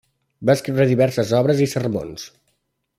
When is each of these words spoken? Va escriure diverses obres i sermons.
Va 0.49 0.55
escriure 0.59 0.87
diverses 0.93 1.35
obres 1.41 1.63
i 1.67 1.69
sermons. 1.77 2.29